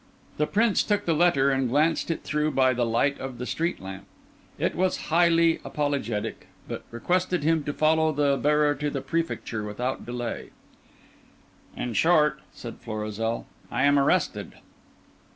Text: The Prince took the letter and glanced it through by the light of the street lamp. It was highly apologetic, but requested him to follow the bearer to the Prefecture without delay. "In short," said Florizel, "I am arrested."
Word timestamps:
The 0.37 0.47
Prince 0.47 0.81
took 0.81 1.05
the 1.05 1.13
letter 1.13 1.51
and 1.51 1.69
glanced 1.69 2.09
it 2.09 2.23
through 2.23 2.49
by 2.53 2.73
the 2.73 2.87
light 2.87 3.19
of 3.19 3.37
the 3.37 3.45
street 3.45 3.79
lamp. 3.79 4.05
It 4.57 4.73
was 4.73 4.97
highly 5.13 5.59
apologetic, 5.63 6.47
but 6.67 6.83
requested 6.89 7.43
him 7.43 7.63
to 7.65 7.71
follow 7.71 8.11
the 8.11 8.35
bearer 8.35 8.73
to 8.73 8.89
the 8.89 9.01
Prefecture 9.01 9.63
without 9.63 10.03
delay. 10.03 10.49
"In 11.77 11.93
short," 11.93 12.39
said 12.51 12.77
Florizel, 12.79 13.45
"I 13.69 13.83
am 13.83 13.99
arrested." 13.99 14.53